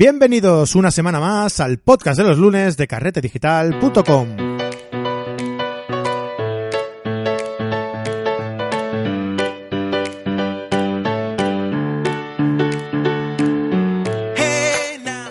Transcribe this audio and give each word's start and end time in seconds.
Bienvenidos 0.00 0.76
una 0.76 0.90
semana 0.90 1.20
más 1.20 1.60
al 1.60 1.76
podcast 1.76 2.18
de 2.18 2.24
los 2.24 2.38
lunes 2.38 2.78
de 2.78 2.88
carretedigital.com. 2.88 4.28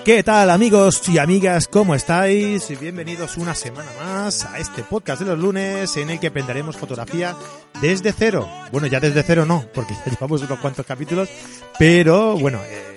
¿Qué 0.05 0.21
tal 0.23 0.51
amigos 0.51 1.09
y 1.09 1.17
amigas? 1.17 1.67
¿Cómo 1.67 1.95
estáis? 1.95 2.79
Bienvenidos 2.79 3.37
una 3.37 3.55
semana 3.55 3.89
más 4.03 4.45
a 4.45 4.59
este 4.59 4.83
podcast 4.83 5.23
de 5.23 5.29
los 5.29 5.39
lunes 5.39 5.97
en 5.97 6.11
el 6.11 6.19
que 6.19 6.27
aprenderemos 6.27 6.77
fotografía 6.77 7.35
desde 7.81 8.13
cero. 8.13 8.47
Bueno, 8.71 8.85
ya 8.85 8.99
desde 8.99 9.23
cero 9.23 9.47
no, 9.47 9.65
porque 9.73 9.95
ya 9.95 10.11
llevamos 10.11 10.43
unos 10.43 10.59
cuantos 10.59 10.85
capítulos, 10.85 11.27
pero 11.79 12.37
bueno, 12.37 12.59
eh, 12.67 12.88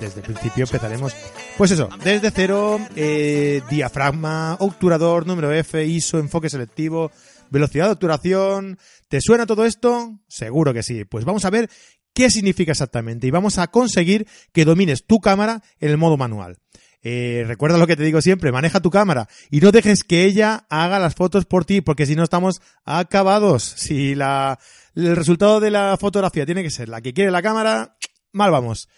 desde 0.00 0.20
el 0.20 0.26
principio 0.26 0.64
empezaremos, 0.64 1.14
pues 1.56 1.70
eso, 1.70 1.88
desde 2.02 2.30
cero, 2.30 2.80
eh, 2.96 3.62
diafragma, 3.70 4.56
obturador, 4.58 5.26
número 5.26 5.52
F, 5.52 5.84
ISO, 5.84 6.18
enfoque 6.18 6.48
selectivo, 6.48 7.10
velocidad 7.50 7.86
de 7.86 7.92
obturación. 7.92 8.78
¿Te 9.08 9.20
suena 9.20 9.46
todo 9.46 9.64
esto? 9.64 10.18
Seguro 10.28 10.72
que 10.72 10.82
sí. 10.82 11.04
Pues 11.04 11.24
vamos 11.24 11.44
a 11.44 11.50
ver 11.50 11.68
qué 12.14 12.30
significa 12.30 12.72
exactamente 12.72 13.26
y 13.26 13.30
vamos 13.30 13.58
a 13.58 13.68
conseguir 13.68 14.26
que 14.52 14.64
domines 14.64 15.04
tu 15.04 15.20
cámara 15.20 15.62
en 15.78 15.90
el 15.90 15.98
modo 15.98 16.16
manual. 16.16 16.58
Eh, 17.02 17.44
recuerda 17.46 17.78
lo 17.78 17.86
que 17.86 17.96
te 17.96 18.02
digo 18.02 18.20
siempre, 18.20 18.52
maneja 18.52 18.80
tu 18.80 18.90
cámara 18.90 19.26
y 19.50 19.60
no 19.60 19.72
dejes 19.72 20.04
que 20.04 20.24
ella 20.24 20.66
haga 20.68 20.98
las 20.98 21.14
fotos 21.14 21.46
por 21.46 21.64
ti, 21.64 21.80
porque 21.80 22.04
si 22.06 22.14
no 22.14 22.22
estamos 22.22 22.60
acabados. 22.84 23.62
Si 23.62 24.14
la, 24.14 24.58
el 24.94 25.16
resultado 25.16 25.60
de 25.60 25.70
la 25.70 25.96
fotografía 25.98 26.46
tiene 26.46 26.62
que 26.62 26.70
ser 26.70 26.88
la 26.88 27.00
que 27.00 27.14
quiere 27.14 27.30
la 27.30 27.42
cámara, 27.42 27.96
mal 28.32 28.50
vamos. 28.50 28.88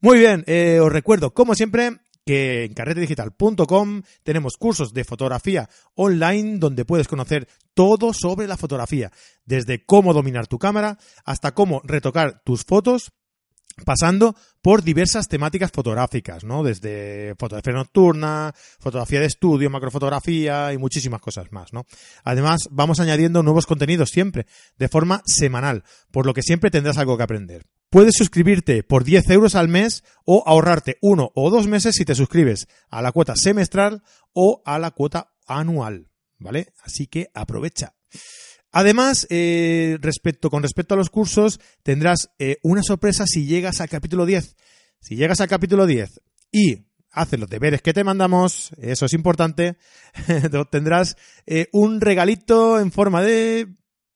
Muy 0.00 0.18
bien, 0.18 0.44
eh, 0.46 0.80
os 0.80 0.90
recuerdo, 0.90 1.34
como 1.34 1.54
siempre, 1.54 1.98
que 2.24 2.64
en 2.64 2.72
carretedigital.com 2.72 4.02
tenemos 4.22 4.56
cursos 4.56 4.94
de 4.94 5.04
fotografía 5.04 5.68
online 5.94 6.58
donde 6.58 6.86
puedes 6.86 7.06
conocer 7.06 7.46
todo 7.74 8.12
sobre 8.14 8.46
la 8.46 8.56
fotografía, 8.56 9.10
desde 9.44 9.84
cómo 9.84 10.14
dominar 10.14 10.46
tu 10.46 10.58
cámara 10.58 10.96
hasta 11.24 11.52
cómo 11.52 11.82
retocar 11.84 12.42
tus 12.44 12.64
fotos 12.64 13.12
pasando 13.84 14.34
por 14.62 14.82
diversas 14.82 15.28
temáticas 15.28 15.70
fotográficas, 15.70 16.44
¿no? 16.44 16.62
Desde 16.62 17.34
fotografía 17.38 17.74
nocturna, 17.74 18.54
fotografía 18.78 19.20
de 19.20 19.26
estudio, 19.26 19.68
macrofotografía 19.68 20.72
y 20.72 20.78
muchísimas 20.78 21.20
cosas 21.20 21.52
más, 21.52 21.72
¿no? 21.72 21.84
Además, 22.24 22.68
vamos 22.70 23.00
añadiendo 23.00 23.42
nuevos 23.42 23.66
contenidos 23.66 24.10
siempre, 24.10 24.46
de 24.78 24.88
forma 24.88 25.22
semanal, 25.26 25.84
por 26.10 26.24
lo 26.24 26.32
que 26.32 26.42
siempre 26.42 26.70
tendrás 26.70 26.96
algo 26.96 27.16
que 27.16 27.22
aprender. 27.22 27.66
Puedes 27.90 28.14
suscribirte 28.16 28.84
por 28.84 29.02
10 29.02 29.28
euros 29.30 29.56
al 29.56 29.66
mes 29.66 30.04
o 30.24 30.44
ahorrarte 30.46 30.96
uno 31.02 31.32
o 31.34 31.50
dos 31.50 31.66
meses 31.66 31.96
si 31.96 32.04
te 32.04 32.14
suscribes 32.14 32.68
a 32.88 33.02
la 33.02 33.10
cuota 33.10 33.34
semestral 33.34 34.04
o 34.32 34.62
a 34.64 34.78
la 34.78 34.92
cuota 34.92 35.32
anual, 35.48 36.08
¿vale? 36.38 36.72
Así 36.84 37.08
que 37.08 37.30
aprovecha. 37.34 37.96
Además, 38.70 39.26
eh, 39.28 39.98
respecto, 40.00 40.50
con 40.50 40.62
respecto 40.62 40.94
a 40.94 40.96
los 40.96 41.10
cursos, 41.10 41.58
tendrás 41.82 42.30
eh, 42.38 42.58
una 42.62 42.84
sorpresa 42.84 43.24
si 43.26 43.46
llegas 43.46 43.80
al 43.80 43.88
capítulo 43.88 44.24
10. 44.24 44.54
Si 45.00 45.16
llegas 45.16 45.40
al 45.40 45.48
capítulo 45.48 45.84
10 45.84 46.20
y 46.52 46.86
haces 47.10 47.40
los 47.40 47.50
deberes 47.50 47.82
que 47.82 47.92
te 47.92 48.04
mandamos, 48.04 48.70
eso 48.78 49.06
es 49.06 49.12
importante, 49.14 49.78
tendrás 50.70 51.16
eh, 51.44 51.68
un 51.72 52.00
regalito 52.00 52.78
en 52.78 52.92
forma 52.92 53.20
de... 53.22 53.66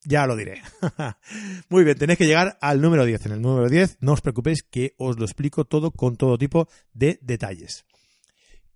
Ya 0.05 0.27
lo 0.27 0.35
diré. 0.35 0.61
Muy 1.69 1.83
bien, 1.83 1.97
tenéis 1.97 2.19
que 2.19 2.27
llegar 2.27 2.57
al 2.61 2.79
número 2.79 3.05
10. 3.05 3.25
En 3.25 3.31
el 3.33 3.41
número 3.41 3.69
10, 3.69 3.97
no 4.01 4.13
os 4.13 4.21
preocupéis 4.21 4.63
que 4.63 4.93
os 4.97 5.17
lo 5.17 5.25
explico 5.25 5.65
todo 5.65 5.91
con 5.91 6.15
todo 6.15 6.37
tipo 6.37 6.67
de 6.93 7.19
detalles. 7.21 7.85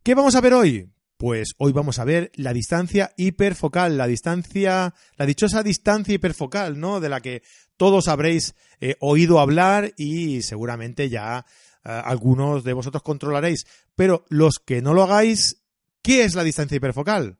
¿Qué 0.04 0.16
vamos 0.16 0.36
a 0.36 0.42
ver 0.42 0.54
hoy? 0.54 0.92
Pues 1.18 1.50
hoy 1.58 1.74
vamos 1.74 2.00
a 2.00 2.06
ver 2.06 2.32
la 2.36 2.54
distancia 2.54 3.12
hiperfocal, 3.18 3.98
la 3.98 4.08
distancia, 4.08 4.96
la 5.18 5.26
dichosa 5.26 5.64
distancia 5.64 6.16
hiperfocal, 6.16 6.80
¿no? 6.80 7.00
De 7.00 7.10
la 7.10 7.20
que 7.20 7.44
todos 7.78 8.08
habréis 8.08 8.56
eh, 8.80 8.96
oído 9.02 9.40
hablar 9.40 9.94
y 9.98 10.42
seguramente 10.42 11.10
ya 11.10 11.46
eh, 11.84 11.90
algunos 11.90 12.64
de 12.64 12.74
vosotros 12.74 13.04
controlaréis. 13.04 13.66
Pero 13.96 14.26
los 14.30 14.60
que 14.66 14.82
no 14.82 14.94
lo 14.94 15.04
hagáis, 15.04 15.62
¿qué 16.02 16.24
es 16.24 16.36
la 16.36 16.44
distancia 16.44 16.78
hiperfocal? 16.78 17.39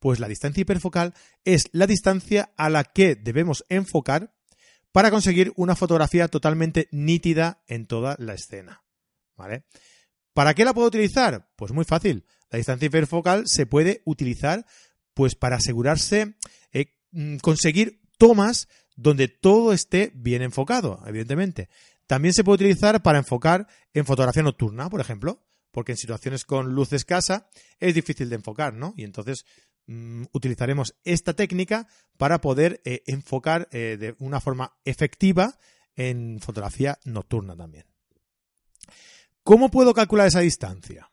Pues 0.00 0.18
la 0.18 0.28
distancia 0.28 0.62
hiperfocal 0.62 1.14
es 1.44 1.68
la 1.72 1.86
distancia 1.86 2.52
a 2.56 2.68
la 2.68 2.84
que 2.84 3.14
debemos 3.14 3.64
enfocar 3.68 4.34
para 4.92 5.10
conseguir 5.10 5.52
una 5.56 5.76
fotografía 5.76 6.26
totalmente 6.26 6.88
nítida 6.90 7.62
en 7.68 7.86
toda 7.86 8.16
la 8.18 8.34
escena. 8.34 8.82
¿Vale? 9.36 9.64
¿Para 10.34 10.54
qué 10.54 10.64
la 10.64 10.74
puedo 10.74 10.88
utilizar? 10.88 11.50
Pues 11.56 11.72
muy 11.72 11.84
fácil. 11.84 12.26
La 12.50 12.56
distancia 12.56 12.86
hiperfocal 12.86 13.44
se 13.46 13.66
puede 13.66 14.02
utilizar 14.04 14.66
pues 15.14 15.34
para 15.34 15.56
asegurarse 15.56 16.34
eh, 16.72 16.96
mm, 17.12 17.36
conseguir 17.36 18.00
tomas 18.18 18.68
donde 18.96 19.28
todo 19.28 19.72
esté 19.72 20.12
bien 20.14 20.42
enfocado, 20.42 21.02
evidentemente. 21.06 21.68
También 22.06 22.34
se 22.34 22.44
puede 22.44 22.56
utilizar 22.56 23.02
para 23.02 23.18
enfocar 23.18 23.66
en 23.94 24.04
fotografía 24.04 24.42
nocturna, 24.42 24.90
por 24.90 25.00
ejemplo, 25.00 25.46
porque 25.70 25.92
en 25.92 25.98
situaciones 25.98 26.44
con 26.44 26.74
luz 26.74 26.92
escasa 26.92 27.48
es 27.78 27.94
difícil 27.94 28.28
de 28.28 28.36
enfocar, 28.36 28.74
¿no? 28.74 28.94
Y 28.96 29.04
entonces 29.04 29.44
mm, 29.86 30.24
utilizaremos 30.32 30.94
esta 31.04 31.34
técnica 31.34 31.86
para 32.16 32.40
poder 32.40 32.80
eh, 32.84 33.02
enfocar 33.06 33.68
eh, 33.72 33.96
de 33.98 34.14
una 34.18 34.40
forma 34.40 34.76
efectiva 34.84 35.58
en 35.96 36.40
fotografía 36.40 36.98
nocturna 37.04 37.56
también. 37.56 37.86
¿Cómo 39.42 39.70
puedo 39.70 39.94
calcular 39.94 40.26
esa 40.26 40.40
distancia? 40.40 41.10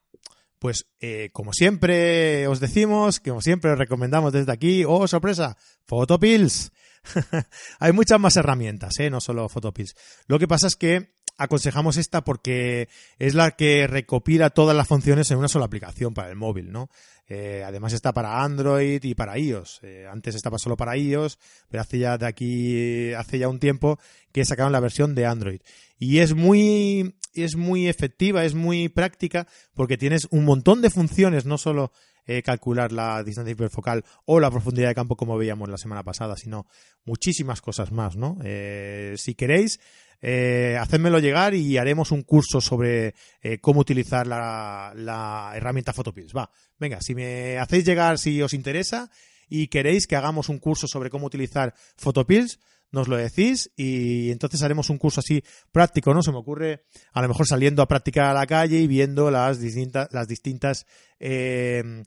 Pues 0.59 0.88
eh, 1.00 1.29
como 1.33 1.53
siempre 1.53 2.47
os 2.47 2.59
decimos, 2.59 3.19
como 3.19 3.41
siempre 3.41 3.72
os 3.72 3.78
recomendamos 3.78 4.33
desde 4.33 4.51
aquí, 4.51 4.84
oh 4.85 5.07
sorpresa, 5.07 5.57
Photopills. 5.85 6.72
Hay 7.79 7.94
muchas 7.94 8.19
más 8.19 8.35
herramientas, 8.38 8.95
no 9.11 9.22
solo 9.22 9.47
Photopills. 9.49 9.95
Lo 10.28 10.39
que 10.39 10.47
pasa 10.47 10.67
es 10.67 10.75
que 10.75 11.16
aconsejamos 11.38 11.98
esta 11.98 12.24
porque 12.24 12.90
es 13.20 13.36
la 13.36 13.52
que 13.52 13.88
recopila 13.88 14.50
todas 14.50 14.75
las 14.75 14.88
funciones 14.88 15.30
en 15.31 15.38
una 15.38 15.48
sola 15.48 15.66
aplicación 15.66 16.14
para 16.14 16.30
el 16.30 16.36
móvil, 16.36 16.72
¿no? 16.72 16.90
Eh, 17.30 17.64
además 17.66 17.92
está 17.92 18.14
para 18.14 18.42
Android 18.44 19.03
y 19.03 19.14
para 19.14 19.38
iOS. 19.38 19.81
Eh, 19.84 20.08
antes 20.09 20.36
estaba 20.36 20.58
solo 20.58 20.78
para 20.78 20.96
iOS, 20.96 21.38
pero 21.70 21.81
hace 21.81 22.00
ya 22.00 22.18
de 22.18 22.26
aquí, 22.26 23.14
hace 23.14 23.40
ya 23.40 23.50
un 23.50 23.59
tiempo 23.59 24.00
que 24.31 24.46
sacaron 24.46 24.72
la 24.72 24.80
versión 24.80 25.14
de 25.14 25.26
Android. 25.26 25.62
Y 26.00 26.20
es 26.20 26.34
muy, 26.34 27.16
es 27.34 27.56
muy 27.56 27.88
efectiva, 27.88 28.46
es 28.46 28.56
muy 28.56 28.88
práctica, 28.88 29.47
porque 29.74 29.97
tienes 29.97 30.28
un 30.31 30.46
montón 30.46 30.81
de 30.81 30.90
funciones, 30.90 31.46
no 31.46 31.58
solo 31.58 31.92
eh, 32.28 32.44
calcular 32.44 32.92
la 32.92 33.24
distancia 33.24 33.52
hiperfocal 33.52 34.04
o 34.26 34.40
la 34.40 34.52
profundidad 34.52 34.90
de 34.90 34.96
campo 34.96 35.16
como 35.16 35.38
veíamos 35.38 35.70
la 35.70 35.78
semana 35.78 36.04
pasada, 36.04 36.36
sino 36.36 36.68
muchísimas 37.06 37.62
cosas 37.62 37.92
más, 37.92 38.16
¿no? 38.16 38.38
Eh, 38.44 39.16
si 39.18 39.34
queréis, 39.34 39.80
eh, 40.22 40.78
hacedmelo 40.80 41.20
llegar 41.20 41.54
y 41.54 41.78
haremos 41.78 42.12
un 42.12 42.24
curso 42.24 42.60
sobre 42.60 43.14
eh, 43.42 43.60
cómo 43.60 43.82
utilizar 43.82 44.26
la, 44.26 44.92
la 44.96 45.54
herramienta 45.56 45.94
Photopills. 45.94 46.36
Va, 46.36 46.50
venga, 46.80 47.02
si 47.02 47.16
me 47.16 47.58
hacéis 47.58 47.86
llegar, 47.86 48.18
si 48.18 48.42
os 48.42 48.54
interesa 48.54 49.09
y 49.48 49.68
queréis 49.68 50.08
que 50.08 50.16
hagamos 50.16 50.50
un 50.50 50.59
curso 50.59 50.88
sobre 50.88 51.09
cómo 51.09 51.28
utilizar 51.28 51.74
Photopills, 51.96 52.59
nos 52.92 53.08
lo 53.08 53.18
decís 53.18 53.72
y 53.75 54.31
entonces 54.31 54.62
haremos 54.62 54.90
un 54.90 54.98
curso 54.98 55.20
así 55.20 55.44
práctico, 55.72 56.14
¿no? 56.14 56.24
Se 56.24 56.31
me 56.31 56.38
ocurre 56.38 56.86
a 57.14 57.22
lo 57.22 57.28
mejor 57.28 57.48
saliendo 57.48 57.81
a 57.81 57.88
practicar 57.88 58.25
a 58.25 58.34
la 58.34 58.48
calle 58.48 58.80
y 58.80 58.88
viendo 58.88 59.30
las 59.31 59.59
distintas, 59.59 60.08
las 60.12 60.28
distintas 60.28 60.86
eh, 61.20 62.03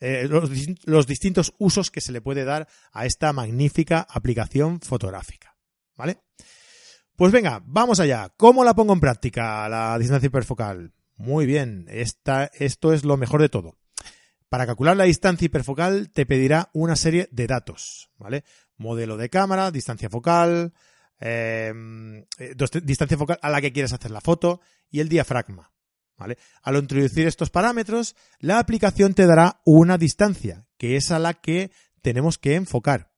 eh, 0.00 0.26
los, 0.28 0.50
los, 0.84 1.06
distintos 1.06 1.54
usos 1.58 1.90
que 1.90 2.00
se 2.00 2.12
le 2.12 2.20
puede 2.20 2.44
dar 2.44 2.68
a 2.92 3.06
esta 3.06 3.32
magnífica 3.32 4.06
aplicación 4.08 4.80
fotográfica. 4.80 5.56
¿Vale? 5.96 6.18
Pues 7.16 7.32
venga, 7.32 7.62
vamos 7.64 8.00
allá. 8.00 8.32
¿Cómo 8.36 8.64
la 8.64 8.74
pongo 8.74 8.92
en 8.92 9.00
práctica 9.00 9.68
la 9.68 9.96
distancia 9.98 10.26
hiperfocal? 10.26 10.92
Muy 11.16 11.46
bien, 11.46 11.86
esta, 11.88 12.50
esto 12.54 12.92
es 12.92 13.04
lo 13.04 13.16
mejor 13.16 13.40
de 13.40 13.48
todo. 13.48 13.76
Para 14.54 14.66
calcular 14.66 14.96
la 14.96 15.02
distancia 15.02 15.46
hiperfocal 15.46 16.10
te 16.12 16.26
pedirá 16.26 16.70
una 16.74 16.94
serie 16.94 17.28
de 17.32 17.48
datos, 17.48 18.12
¿vale? 18.18 18.44
Modelo 18.76 19.16
de 19.16 19.28
cámara, 19.28 19.72
distancia 19.72 20.08
focal, 20.08 20.72
em, 21.18 22.18
eh, 22.38 22.54
distancia 22.84 23.18
focal 23.18 23.40
a 23.42 23.50
la 23.50 23.60
que 23.60 23.72
quieres 23.72 23.92
hacer 23.92 24.12
la 24.12 24.20
foto 24.20 24.60
y 24.92 25.00
el 25.00 25.08
diafragma, 25.08 25.72
¿vale? 26.16 26.38
Al 26.62 26.76
introducir 26.76 27.26
estos 27.26 27.50
parámetros, 27.50 28.14
la 28.38 28.60
aplicación 28.60 29.12
te 29.12 29.26
dará 29.26 29.60
una 29.64 29.98
distancia, 29.98 30.68
que 30.78 30.94
es 30.94 31.10
a 31.10 31.18
la 31.18 31.34
que 31.34 31.72
tenemos 32.00 32.38
que 32.38 32.54
enfocar. 32.54 33.10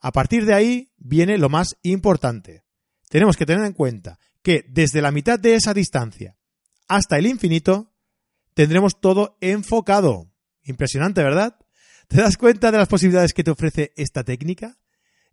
A 0.00 0.12
partir 0.12 0.46
de 0.46 0.54
ahí 0.54 0.92
viene 0.98 1.36
lo 1.36 1.48
más 1.48 1.78
importante. 1.82 2.62
Tenemos 3.08 3.36
que 3.36 3.44
tener 3.44 3.64
en 3.66 3.72
cuenta 3.72 4.20
que 4.40 4.64
desde 4.68 5.02
la 5.02 5.10
mitad 5.10 5.36
de 5.36 5.56
esa 5.56 5.74
distancia 5.74 6.36
hasta 6.86 7.18
el 7.18 7.26
infinito 7.26 7.92
tendremos 8.54 9.00
todo 9.00 9.36
enfocado. 9.40 10.29
Impresionante, 10.70 11.22
¿verdad? 11.22 11.56
¿Te 12.06 12.18
das 12.18 12.36
cuenta 12.36 12.70
de 12.70 12.78
las 12.78 12.86
posibilidades 12.86 13.34
que 13.34 13.42
te 13.42 13.50
ofrece 13.50 13.92
esta 13.96 14.22
técnica? 14.22 14.78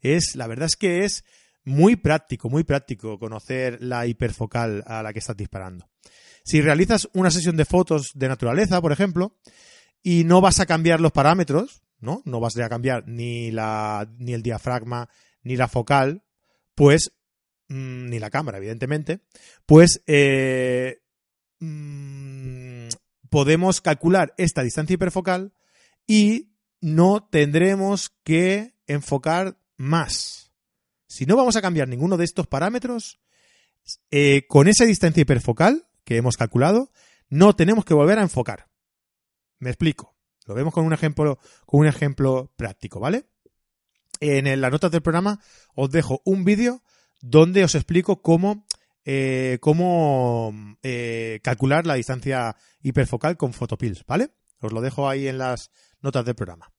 Es, 0.01 0.35
la 0.35 0.47
verdad 0.47 0.65
es 0.65 0.75
que 0.75 1.05
es 1.05 1.23
muy 1.63 1.95
práctico, 1.95 2.49
muy 2.49 2.63
práctico 2.63 3.19
conocer 3.19 3.77
la 3.81 4.07
hiperfocal 4.07 4.83
a 4.87 5.03
la 5.03 5.13
que 5.13 5.19
estás 5.19 5.37
disparando. 5.37 5.87
Si 6.43 6.59
realizas 6.59 7.07
una 7.13 7.29
sesión 7.29 7.55
de 7.55 7.65
fotos 7.65 8.11
de 8.15 8.27
naturaleza, 8.27 8.81
por 8.81 8.91
ejemplo, 8.91 9.37
y 10.01 10.23
no 10.23 10.41
vas 10.41 10.59
a 10.59 10.65
cambiar 10.65 11.01
los 11.01 11.11
parámetros, 11.11 11.83
¿no? 11.99 12.23
No 12.25 12.39
vas 12.39 12.57
a 12.57 12.69
cambiar 12.69 13.07
ni 13.07 13.51
la, 13.51 14.09
ni 14.17 14.33
el 14.33 14.41
diafragma, 14.41 15.07
ni 15.43 15.55
la 15.55 15.67
focal, 15.67 16.23
pues, 16.73 17.11
mm, 17.67 18.09
ni 18.09 18.17
la 18.17 18.31
cámara, 18.31 18.57
evidentemente, 18.57 19.19
pues, 19.67 20.01
eh, 20.07 21.01
mm, 21.59 22.76
podemos 23.29 23.81
calcular 23.81 24.33
esta 24.37 24.63
distancia 24.63 24.95
hiperfocal 24.95 25.53
y 26.05 26.53
no 26.81 27.27
tendremos 27.29 28.11
que 28.23 28.75
enfocar 28.87 29.57
más. 29.77 30.51
Si 31.07 31.25
no 31.25 31.35
vamos 31.35 31.55
a 31.55 31.61
cambiar 31.61 31.87
ninguno 31.87 32.17
de 32.17 32.25
estos 32.25 32.47
parámetros, 32.47 33.19
eh, 34.11 34.45
con 34.47 34.67
esa 34.67 34.85
distancia 34.85 35.21
hiperfocal 35.21 35.87
que 36.03 36.17
hemos 36.17 36.37
calculado, 36.37 36.91
no 37.29 37.55
tenemos 37.55 37.85
que 37.85 37.93
volver 37.93 38.19
a 38.19 38.23
enfocar. 38.23 38.67
Me 39.59 39.69
explico. 39.69 40.15
Lo 40.45 40.53
vemos 40.53 40.73
con 40.73 40.85
un 40.85 40.93
ejemplo, 40.93 41.39
con 41.65 41.81
un 41.81 41.87
ejemplo 41.87 42.53
práctico, 42.55 42.99
¿vale? 42.99 43.25
En 44.19 44.61
las 44.61 44.71
notas 44.71 44.91
del 44.91 45.01
programa 45.01 45.39
os 45.75 45.91
dejo 45.91 46.21
un 46.25 46.45
vídeo 46.45 46.81
donde 47.21 47.63
os 47.63 47.75
explico 47.75 48.21
cómo, 48.21 48.65
eh, 49.09 49.57
cómo 49.61 50.53
eh, 50.83 51.39
calcular 51.41 51.87
la 51.87 51.93
distancia 51.93 52.57
hiperfocal 52.81 53.37
con 53.37 53.53
photopills, 53.53 54.03
¿vale? 54.05 54.31
Os 54.59 54.73
lo 54.73 54.81
dejo 54.81 55.07
ahí 55.07 55.29
en 55.29 55.37
las 55.37 55.71
notas 56.01 56.25
del 56.25 56.35
programa. 56.35 56.69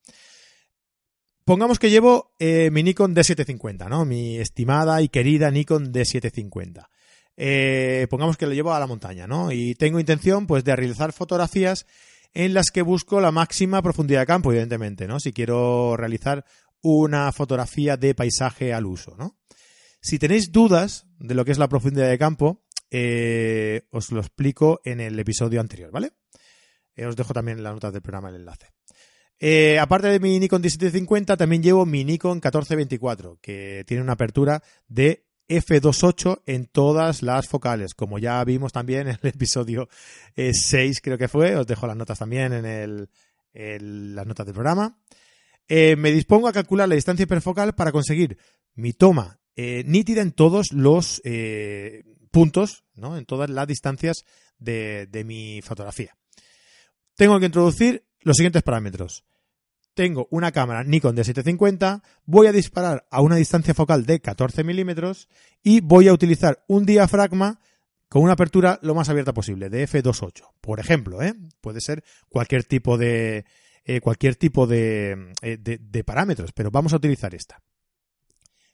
Pongamos 1.47 1.79
que 1.79 1.89
llevo 1.89 2.35
eh, 2.39 2.69
mi 2.71 2.83
Nikon 2.83 3.17
D750, 3.17 3.89
¿no? 3.89 4.05
Mi 4.05 4.37
estimada 4.37 5.01
y 5.01 5.09
querida 5.09 5.51
Nikon 5.51 5.91
D750. 5.91 6.89
Eh, 7.35 8.07
pongamos 8.11 8.37
que 8.37 8.47
lo 8.47 8.53
llevo 8.53 8.75
a 8.75 8.81
la 8.81 8.87
montaña, 8.87 9.27
¿no? 9.27 9.51
Y 9.51 9.75
tengo 9.77 9.99
intención, 9.99 10.47
pues, 10.47 10.65
de 10.65 10.77
realizar 10.77 11.15
fotografías 11.15 11.87
en 12.35 12.53
las 12.53 12.67
que 12.71 12.83
busco 12.83 13.23
la 13.23 13.33
máxima 13.33 13.81
profundidad 13.81 14.21
de 14.21 14.27
campo, 14.27 14.51
evidentemente, 14.51 15.09
¿no? 15.09 15.19
Si 15.19 15.33
quiero 15.33 15.97
realizar 15.97 16.45
una 16.83 17.33
fotografía 17.33 17.97
de 17.97 18.15
paisaje 18.15 18.75
al 18.75 18.85
uso, 18.85 19.17
¿no? 19.17 19.38
Si 20.00 20.19
tenéis 20.19 20.53
dudas 20.53 21.06
de 21.19 21.35
lo 21.35 21.45
que 21.45 21.53
es 21.53 21.59
la 21.59 21.69
profundidad 21.69 22.09
de 22.09 22.19
campo, 22.19 22.65
eh, 22.91 23.87
os 23.91 24.12
lo 24.12 24.21
explico 24.21 24.81
en 24.85 25.00
el 25.00 25.19
episodio 25.19 25.61
anterior, 25.61 25.91
¿vale? 25.91 26.12
os 27.06 27.15
dejo 27.15 27.33
también 27.33 27.59
en 27.59 27.65
las 27.65 27.75
notas 27.75 27.93
del 27.93 28.03
programa 28.03 28.29
el 28.31 28.37
enlace. 28.37 28.73
Eh, 29.41 29.79
aparte 29.79 30.09
de 30.09 30.19
mi 30.19 30.39
Nikon 30.41 30.61
1750, 30.61 31.37
también 31.37 31.62
llevo 31.62 31.87
mi 31.87 32.05
Nikon 32.05 32.39
1424, 32.39 33.39
que 33.41 33.85
tiene 33.87 34.03
una 34.03 34.15
apertura 34.15 34.62
de 34.89 35.27
f2.8 35.49 36.43
en 36.47 36.67
todas 36.67 37.23
las 37.23 37.47
focales, 37.47 37.95
como 37.95 38.19
ya 38.19 38.43
vimos 38.45 38.73
también 38.73 39.09
en 39.09 39.19
el 39.23 39.29
episodio 39.35 39.89
6, 40.37 40.77
eh, 40.77 41.00
creo 41.03 41.19
que 41.19 41.29
fue. 41.29 41.55
Os 41.56 41.67
dejo 41.67 41.87
las 41.87 41.97
notas 41.97 42.19
también 42.19 42.53
en, 42.53 42.65
el, 42.65 43.09
las 44.15 44.27
notas 44.27 44.47
del 44.47 44.55
programa. 44.55 44.99
Eh, 45.69 45.97
me 45.97 46.11
dispongo 46.11 46.49
a 46.49 46.53
calcular 46.53 46.89
la 46.89 46.95
distancia 46.95 47.25
hiperfocal 47.25 47.75
para 47.75 47.93
conseguir 47.93 48.39
mi 48.75 48.93
toma 48.93 49.38
nítida 49.85 50.23
en 50.23 50.33
todos 50.33 50.73
los 50.73 51.21
puntos, 52.31 52.85
¿no? 52.95 53.17
en 53.19 53.25
todas 53.25 53.51
las 53.51 53.67
distancias 53.67 54.25
de 54.59 55.25
mi 55.27 55.61
fotografía. 55.63 56.17
Tengo 57.17 57.41
que 57.41 57.47
introducir 57.47 58.05
los 58.21 58.37
siguientes 58.37 58.63
parámetros. 58.63 59.25
Tengo 59.95 60.29
una 60.31 60.53
cámara 60.53 60.85
Nikon 60.85 61.17
de 61.17 61.25
750, 61.25 62.05
voy 62.25 62.47
a 62.47 62.53
disparar 62.53 63.09
a 63.11 63.21
una 63.21 63.35
distancia 63.35 63.75
focal 63.75 64.07
de 64.07 64.21
14 64.21 64.63
milímetros 64.63 65.29
y 65.61 65.81
voy 65.81 66.07
a 66.07 66.13
utilizar 66.13 66.65
un 66.69 66.87
diafragma 66.87 67.59
con 68.09 68.23
una 68.23 68.35
apertura 68.35 68.79
lo 68.83 68.95
más 68.95 69.09
abierta 69.09 69.35
posible, 69.35 69.69
de 69.69 69.89
f2.8. 69.89 70.53
Por 70.61 70.79
ejemplo, 70.79 71.21
¿eh? 71.21 71.35
puede 71.61 71.81
ser 71.81 72.05
cualquier 72.29 72.63
tipo 72.63 72.97
de 72.97 73.45
eh, 73.85 74.01
cualquier 74.01 74.37
tipo 74.37 74.69
de, 74.69 75.33
eh, 75.43 75.57
de, 75.59 75.79
de 75.79 76.05
parámetros, 76.05 76.53
pero 76.53 76.71
vamos 76.71 76.93
a 76.93 76.97
utilizar 76.99 77.35
esta. 77.35 77.61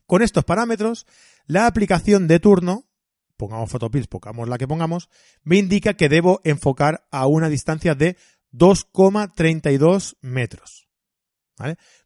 Con 0.06 0.22
estos 0.22 0.44
parámetros, 0.44 1.06
la 1.46 1.66
aplicación 1.66 2.26
de 2.28 2.40
turno, 2.40 2.86
pongamos 3.36 3.70
Photopills, 3.70 4.06
pongamos 4.06 4.48
la 4.48 4.58
que 4.58 4.68
pongamos, 4.68 5.08
me 5.42 5.56
indica 5.56 5.94
que 5.94 6.08
debo 6.08 6.40
enfocar 6.44 7.06
a 7.10 7.26
una 7.26 7.48
distancia 7.48 7.94
de 7.94 8.16
2,32 8.52 10.16
metros. 10.20 10.88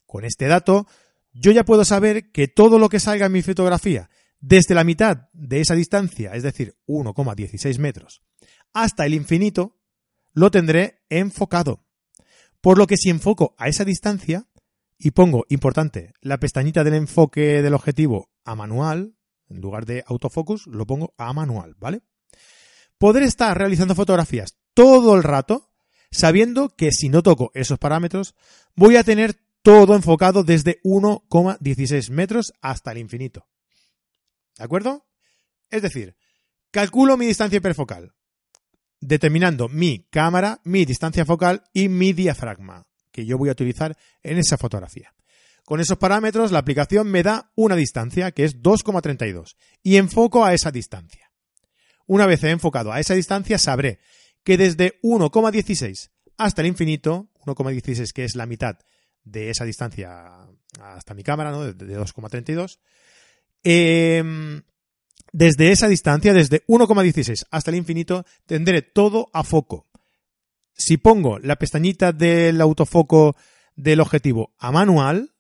Con 0.07 0.25
este 0.25 0.47
dato, 0.47 0.87
yo 1.33 1.53
ya 1.53 1.65
puedo 1.65 1.85
saber 1.85 2.31
que 2.31 2.49
todo 2.49 2.79
lo 2.79 2.89
que 2.89 3.01
salga 3.01 3.27
en 3.27 3.33
mi 3.33 3.43
fotografía 3.43 4.11
desde 4.41 4.75
la 4.75 4.85
mitad 4.85 5.29
de 5.33 5.61
esa 5.61 5.75
distancia, 5.75 6.33
es 6.35 6.43
decir, 6.43 6.77
1,16 6.87 7.79
metros, 7.79 8.23
hasta 8.73 9.05
el 9.05 9.15
infinito, 9.15 9.77
lo 10.33 10.51
tendré 10.51 11.03
enfocado. 11.09 11.85
Por 12.61 12.79
lo 12.79 12.87
que 12.87 12.97
si 12.97 13.11
enfoco 13.11 13.55
a 13.59 13.69
esa 13.69 13.85
distancia 13.85 14.47
y 14.99 15.13
pongo, 15.13 15.47
importante, 15.49 16.13
la 16.21 16.39
pestañita 16.39 16.83
del 16.83 16.95
enfoque 16.95 17.63
del 17.63 17.75
objetivo 17.75 18.31
a 18.45 18.57
manual, 18.57 19.15
en 19.49 19.61
lugar 19.61 19.87
de 19.87 20.03
autofocus, 20.07 20.67
lo 20.67 20.87
pongo 20.87 21.15
a 21.17 21.33
manual, 21.33 21.77
¿vale? 21.79 22.03
Podré 22.99 23.27
estar 23.27 23.57
realizando 23.57 23.95
fotografías 23.95 24.59
todo 24.75 25.15
el 25.15 25.23
rato 25.23 25.71
sabiendo 26.11 26.71
que 26.71 26.91
si 26.91 27.09
no 27.09 27.23
toco 27.23 27.51
esos 27.55 27.79
parámetros, 27.79 28.35
voy 28.75 28.97
a 28.97 29.05
tener 29.05 29.37
todo 29.63 29.95
enfocado 29.95 30.43
desde 30.43 30.81
1,16 30.83 32.11
metros 32.11 32.53
hasta 32.61 32.93
el 32.93 32.99
infinito. 32.99 33.47
¿De 34.57 34.65
acuerdo? 34.65 35.07
Es 35.71 35.83
decir, 35.83 36.17
calculo 36.71 37.17
mi 37.17 37.27
distancia 37.27 37.59
hiperfocal, 37.59 38.15
determinando 39.01 39.69
mi 39.69 40.07
cámara, 40.11 40.61
mi 40.65 40.85
distancia 40.85 41.25
focal 41.25 41.65
y 41.73 41.89
mi 41.89 42.13
diafragma, 42.13 42.87
que 43.11 43.27
yo 43.27 43.39
voy 43.39 43.49
a 43.49 43.53
utilizar 43.53 43.97
en 44.23 44.39
esa 44.39 44.57
fotografía. 44.57 45.15
Con 45.65 45.81
esos 45.81 45.99
parámetros, 45.99 46.51
la 46.51 46.61
aplicación 46.61 47.09
me 47.09 47.23
da 47.23 47.53
una 47.55 47.77
distancia, 47.77 48.33
que 48.33 48.45
es 48.45 48.63
2,32, 48.63 49.57
y 49.83 49.97
enfoco 49.97 50.45
a 50.45 50.55
esa 50.55 50.71
distancia. 50.71 51.31
Una 52.07 52.27
vez 52.27 52.43
he 52.43 52.51
enfocado 52.51 52.91
a 52.91 53.01
esa 53.01 53.15
distancia, 53.15 53.59
sabré 53.59 53.99
que 54.43 54.57
desde 54.57 54.99
1,16 55.03 56.11
hasta 56.39 56.63
el 56.63 56.69
infinito, 56.69 57.29
1,16 57.45 58.13
que 58.15 58.25
es 58.25 58.35
la 58.35 58.47
mitad 58.47 58.79
de 59.25 59.51
esa 59.51 59.65
distancia 59.65 60.49
hasta 60.81 61.15
mi 61.15 61.23
cámara, 61.23 61.51
¿no? 61.51 61.65
de 61.65 61.99
2,32, 61.99 62.79
em, 63.63 64.63
desde 65.33 65.71
esa 65.71 65.89
distancia, 65.89 66.33
desde 66.33 66.65
1,16 66.67 67.47
hasta 67.51 67.71
el 67.71 67.77
infinito, 67.77 68.25
tendré 68.47 68.83
todo 68.83 69.29
a 69.35 69.45
foco. 69.45 69.88
Si 70.79 70.97
pongo 70.97 71.41
la 71.41 71.57
pestañita 71.57 72.13
del 72.13 72.61
autofoco 72.61 73.37
del 73.75 74.01
objetivo 74.01 74.55
a 74.59 74.71
manual, 74.71 75.35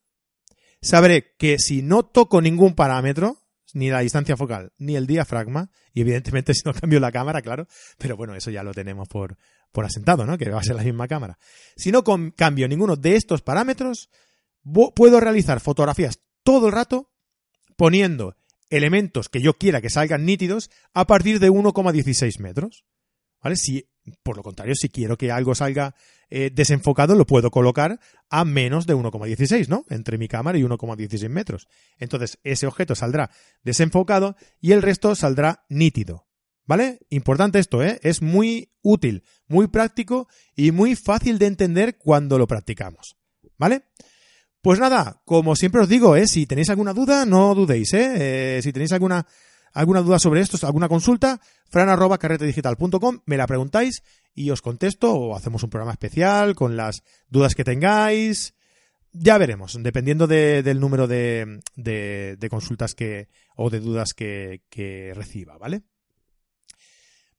sabré 0.83 1.37
que 1.39 1.59
si 1.59 1.81
no 1.81 2.05
toco 2.05 2.41
ningún 2.43 2.75
parámetro, 2.75 3.39
ni 3.73 3.89
la 3.89 4.01
distancia 4.01 4.37
focal, 4.37 4.73
ni 4.79 4.97
el 4.97 5.07
diafragma, 5.07 5.71
y 5.93 6.01
evidentemente 6.01 6.55
si 6.55 6.63
no 6.65 6.75
cambio 6.75 6.99
la 6.99 7.13
cámara, 7.13 7.41
claro, 7.41 7.69
pero 7.99 8.17
bueno, 8.17 8.35
eso 8.35 8.51
ya 8.51 8.65
lo 8.65 8.75
tenemos 8.75 9.09
por, 9.09 9.39
asentado, 9.85 10.27
¿no? 10.27 10.37
Que 10.37 10.51
va 10.51 10.59
a 10.59 10.65
ser 10.65 10.75
la 10.75 10.83
misma 10.83 11.07
cámara. 11.07 11.39
Si 11.77 11.93
no 11.93 12.03
cambio 12.03 12.67
ninguno 12.67 12.97
de 12.97 13.15
estos 13.15 13.43
parámetros, 13.43 14.11
puedo 14.95 15.21
realizar 15.21 15.61
fotografías 15.61 16.21
todo 16.43 16.67
el 16.67 16.73
rato 16.73 17.13
poniendo 17.77 18.37
elementos 18.71 19.29
que 19.29 19.41
yo 19.41 19.55
quiera 19.55 19.81
que 19.81 19.89
salgan 19.89 20.25
nítidos 20.25 20.69
a 20.95 21.07
partir 21.07 21.39
de 21.39 21.49
1,16 21.49 22.41
metros. 22.41 22.85
¿Vale? 23.41 23.55
Si, 23.55 23.89
por 24.23 24.37
lo 24.37 24.43
contrario, 24.43 24.75
si 24.75 24.89
quiero 24.89 25.17
que 25.17 25.31
algo 25.31 25.55
salga 25.55 25.95
eh, 26.31 26.51
desenfocado, 26.53 27.15
lo 27.15 27.27
puedo 27.27 27.51
colocar 27.51 28.01
a 28.29 28.45
menos 28.45 28.87
de 28.87 28.95
1,16, 28.95 29.69
¿no? 29.69 29.85
Entre 29.89 30.19
mi 30.19 30.29
cámara 30.29 30.59
y 30.59 30.63
1,16 30.63 31.29
metros. 31.29 31.69
Entonces, 31.99 32.39
ese 32.45 32.67
objeto 32.67 32.95
saldrá 32.95 33.31
desenfocado 33.63 34.37
y 34.61 34.73
el 34.73 34.83
resto 34.83 35.15
saldrá 35.15 35.65
nítido. 35.69 36.27
¿Vale? 36.67 37.01
Importante 37.09 37.59
esto, 37.59 37.83
¿eh? 37.83 37.99
Es 38.03 38.21
muy 38.21 38.73
útil, 38.83 39.25
muy 39.47 39.69
práctico 39.69 40.29
y 40.55 40.71
muy 40.71 40.97
fácil 40.97 41.39
de 41.39 41.47
entender 41.47 41.97
cuando 41.97 42.37
lo 42.37 42.47
practicamos. 42.47 43.17
¿Vale? 43.57 43.85
Pues 44.61 44.79
nada, 44.79 45.23
como 45.25 45.57
siempre 45.57 45.81
os 45.81 45.89
digo, 45.89 46.15
¿eh? 46.15 46.27
si 46.27 46.45
tenéis 46.45 46.69
alguna 46.69 46.93
duda, 46.93 47.25
no 47.25 47.55
dudéis, 47.55 47.95
¿eh? 47.95 48.57
eh 48.59 48.63
si 48.63 48.73
tenéis 48.73 48.93
alguna 48.93 49.25
alguna 49.73 50.03
duda 50.03 50.19
sobre 50.19 50.41
esto, 50.41 50.65
alguna 50.67 50.89
consulta, 50.89 51.41
fran.carretedigital.com, 51.71 53.21
me 53.27 53.37
la 53.37 53.47
preguntáis 53.47 54.03
y 54.35 54.51
os 54.51 54.63
contesto 54.63 55.15
o 55.15 55.37
hacemos 55.37 55.63
un 55.63 55.71
programa 55.71 55.93
especial 55.93 56.55
con 56.55 56.77
las 56.77 57.03
dudas 57.29 57.55
que 57.55 57.65
tengáis. 57.65 58.55
Ya 59.13 59.39
veremos, 59.39 59.77
dependiendo 59.81 60.27
del 60.27 60.81
número 60.81 61.07
de, 61.07 61.61
de, 61.77 62.49
consultas 62.51 62.95
que, 62.95 63.29
o 63.57 63.71
de 63.71 63.81
dudas 63.81 64.13
que, 64.15 64.63
que 64.69 65.13
reciba, 65.15 65.59
¿vale? 65.59 65.83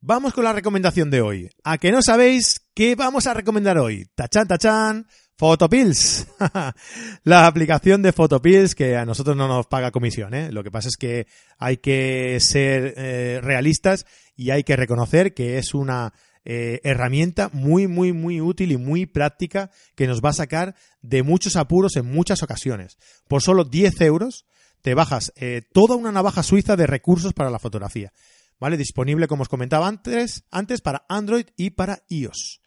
Vamos 0.01 0.33
con 0.33 0.45
la 0.45 0.53
recomendación 0.53 1.11
de 1.11 1.21
hoy. 1.21 1.49
¿A 1.63 1.77
que 1.77 1.91
no 1.91 2.01
sabéis 2.01 2.61
qué 2.73 2.95
vamos 2.95 3.27
a 3.27 3.33
recomendar 3.33 3.77
hoy? 3.77 4.05
Tachan, 4.15 4.47
tachan. 4.47 5.07
Photopills, 5.35 6.27
la 7.23 7.47
aplicación 7.47 8.01
de 8.01 8.11
Photopills 8.11 8.75
que 8.75 8.97
a 8.97 9.05
nosotros 9.05 9.37
no 9.37 9.47
nos 9.47 9.67
paga 9.67 9.91
comisión. 9.91 10.33
¿eh? 10.33 10.51
Lo 10.51 10.63
que 10.63 10.71
pasa 10.71 10.89
es 10.89 10.97
que 10.97 11.27
hay 11.57 11.77
que 11.77 12.37
ser 12.41 12.93
eh, 12.97 13.39
realistas 13.41 14.05
y 14.35 14.49
hay 14.49 14.63
que 14.63 14.75
reconocer 14.75 15.33
que 15.33 15.57
es 15.57 15.73
una 15.73 16.13
eh, 16.43 16.81
herramienta 16.83 17.49
muy, 17.53 17.87
muy, 17.87 18.11
muy 18.11 18.41
útil 18.41 18.73
y 18.73 18.77
muy 18.77 19.05
práctica 19.05 19.71
que 19.95 20.07
nos 20.07 20.21
va 20.21 20.29
a 20.29 20.33
sacar 20.33 20.75
de 21.01 21.23
muchos 21.23 21.55
apuros 21.55 21.95
en 21.95 22.05
muchas 22.05 22.43
ocasiones. 22.43 22.97
Por 23.29 23.41
solo 23.41 23.63
10 23.63 24.01
euros 24.01 24.45
te 24.81 24.93
bajas 24.93 25.33
eh, 25.35 25.61
toda 25.73 25.95
una 25.95 26.11
navaja 26.11 26.43
suiza 26.43 26.75
de 26.75 26.87
recursos 26.87 27.33
para 27.33 27.49
la 27.49 27.59
fotografía. 27.59 28.11
¿Vale? 28.59 28.77
Disponible, 28.77 29.27
como 29.27 29.43
os 29.43 29.49
comentaba 29.49 29.87
antes, 29.87 30.43
antes 30.51 30.81
para 30.81 31.05
Android 31.07 31.45
y 31.55 31.71
para 31.71 32.03
iOS. 32.09 32.61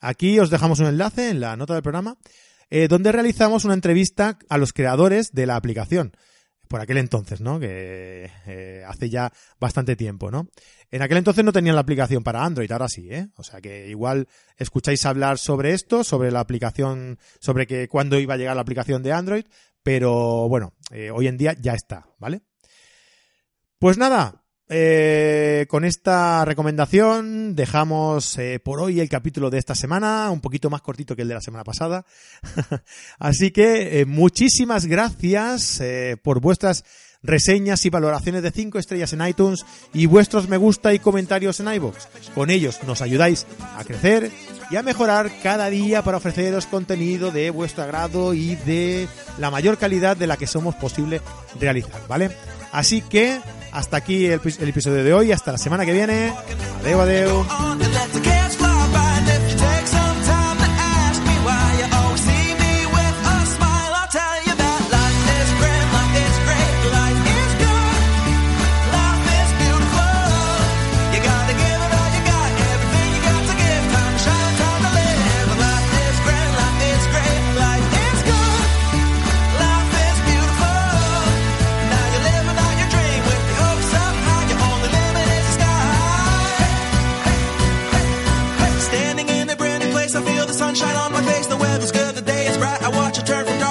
Aquí 0.00 0.38
os 0.38 0.50
dejamos 0.50 0.80
un 0.80 0.86
enlace 0.86 1.30
en 1.30 1.40
la 1.40 1.56
nota 1.56 1.74
del 1.74 1.82
programa 1.82 2.18
eh, 2.68 2.88
donde 2.88 3.12
realizamos 3.12 3.64
una 3.64 3.74
entrevista 3.74 4.38
a 4.48 4.58
los 4.58 4.72
creadores 4.72 5.32
de 5.32 5.46
la 5.46 5.56
aplicación 5.56 6.16
por 6.68 6.80
aquel 6.80 6.98
entonces, 6.98 7.40
¿no? 7.40 7.60
Que 7.60 8.30
eh, 8.46 8.82
hace 8.86 9.08
ya 9.08 9.32
bastante 9.60 9.94
tiempo, 9.94 10.32
¿no? 10.32 10.48
En 10.90 11.00
aquel 11.02 11.18
entonces 11.18 11.44
no 11.44 11.52
tenían 11.52 11.76
la 11.76 11.82
aplicación 11.82 12.24
para 12.24 12.44
Android, 12.44 12.70
ahora 12.72 12.88
sí, 12.88 13.08
¿eh? 13.08 13.28
O 13.36 13.44
sea 13.44 13.60
que 13.60 13.88
igual 13.88 14.26
escucháis 14.56 15.06
hablar 15.06 15.38
sobre 15.38 15.74
esto, 15.74 16.02
sobre 16.02 16.32
la 16.32 16.40
aplicación, 16.40 17.18
sobre 17.38 17.68
que 17.68 17.86
cuándo 17.88 18.18
iba 18.18 18.34
a 18.34 18.36
llegar 18.36 18.56
la 18.56 18.62
aplicación 18.62 19.02
de 19.04 19.12
Android, 19.12 19.44
pero 19.84 20.48
bueno, 20.48 20.74
eh, 20.90 21.10
hoy 21.12 21.28
en 21.28 21.36
día 21.36 21.54
ya 21.60 21.74
está, 21.74 22.08
¿vale? 22.18 22.42
Pues 23.78 23.96
nada, 23.98 24.42
eh, 24.68 25.66
con 25.68 25.84
esta 25.84 26.44
recomendación 26.44 27.54
dejamos 27.54 28.36
eh, 28.38 28.58
por 28.58 28.80
hoy 28.80 29.00
el 29.00 29.08
capítulo 29.08 29.48
de 29.48 29.58
esta 29.58 29.74
semana, 29.74 30.30
un 30.30 30.40
poquito 30.40 30.70
más 30.70 30.82
cortito 30.82 31.14
que 31.14 31.22
el 31.22 31.28
de 31.28 31.34
la 31.34 31.40
semana 31.40 31.64
pasada. 31.64 32.04
Así 33.18 33.50
que 33.52 34.00
eh, 34.00 34.06
muchísimas 34.06 34.86
gracias 34.86 35.80
eh, 35.80 36.16
por 36.20 36.40
vuestras 36.40 36.84
reseñas 37.22 37.84
y 37.86 37.90
valoraciones 37.90 38.42
de 38.42 38.50
5 38.50 38.78
estrellas 38.78 39.12
en 39.12 39.26
iTunes 39.26 39.64
y 39.92 40.06
vuestros 40.06 40.48
me 40.48 40.56
gusta 40.56 40.94
y 40.94 40.98
comentarios 40.98 41.60
en 41.60 41.72
iVoox. 41.72 42.06
Con 42.34 42.50
ellos 42.50 42.80
nos 42.86 43.02
ayudáis 43.02 43.46
a 43.76 43.84
crecer 43.84 44.30
y 44.70 44.76
a 44.76 44.82
mejorar 44.82 45.30
cada 45.42 45.70
día 45.70 46.02
para 46.02 46.18
ofreceros 46.18 46.66
contenido 46.66 47.30
de 47.30 47.50
vuestro 47.50 47.84
agrado 47.84 48.34
y 48.34 48.56
de 48.56 49.08
la 49.38 49.50
mayor 49.50 49.78
calidad 49.78 50.16
de 50.16 50.26
la 50.26 50.36
que 50.36 50.46
somos 50.46 50.74
posible 50.74 51.20
realizar, 51.60 52.00
¿vale? 52.08 52.30
Así 52.72 53.00
que 53.00 53.40
hasta 53.72 53.96
aquí 53.96 54.26
el, 54.26 54.40
el 54.60 54.68
episodio 54.68 55.02
de 55.04 55.12
hoy, 55.12 55.32
hasta 55.32 55.52
la 55.52 55.58
semana 55.58 55.84
que 55.84 55.92
viene. 55.92 56.32
Adeu, 56.80 57.00
adeu. 57.00 58.35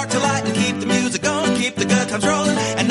To 0.04 0.18
light 0.18 0.44
and 0.44 0.54
keep 0.54 0.78
the 0.78 0.86
music 0.86 1.22
going, 1.22 1.54
keep 1.56 1.74
the 1.76 1.84
good 1.84 2.08
times 2.08 2.26
rolling. 2.26 2.58
And 2.78 2.85